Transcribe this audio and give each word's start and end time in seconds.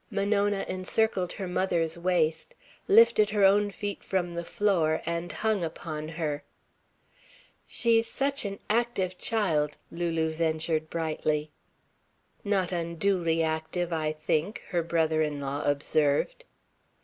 Monona 0.09 0.65
encircled 0.67 1.33
her 1.33 1.47
mother's 1.47 1.95
waist, 1.95 2.55
lifted 2.87 3.29
her 3.29 3.43
own 3.43 3.69
feet 3.69 4.03
from 4.03 4.33
the 4.33 4.43
floor 4.43 5.03
and 5.05 5.31
hung 5.31 5.63
upon 5.63 6.07
her. 6.07 6.43
"She's 7.67 8.07
such 8.07 8.43
an 8.43 8.57
active 8.67 9.19
child," 9.19 9.77
Lulu 9.91 10.29
ventured 10.31 10.89
brightly. 10.89 11.51
"Not 12.43 12.71
unduly 12.71 13.43
active, 13.43 13.93
I 13.93 14.11
think," 14.11 14.63
her 14.69 14.81
brother 14.81 15.21
in 15.21 15.39
law 15.39 15.61
observed. 15.63 16.45